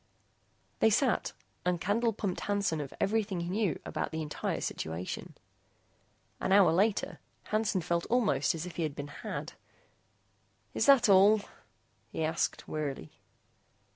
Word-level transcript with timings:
They 0.79 0.89
sat 0.89 1.33
and 1.63 1.79
Candle 1.79 2.11
pumped 2.11 2.39
Hansen 2.39 2.81
of 2.81 2.91
everything 2.99 3.41
he 3.41 3.49
knew 3.49 3.79
about 3.85 4.09
the 4.09 4.23
entire 4.23 4.59
situation. 4.59 5.35
An 6.39 6.51
hour 6.51 6.71
later, 6.71 7.19
Hansen 7.43 7.81
felt 7.81 8.07
almost 8.07 8.55
as 8.55 8.65
if 8.65 8.77
he 8.77 8.81
had 8.81 8.95
been 8.95 9.09
had. 9.09 9.53
"Is 10.73 10.87
that 10.87 11.07
all?" 11.07 11.41
he 12.11 12.23
asked, 12.23 12.67
wearily. 12.67 13.11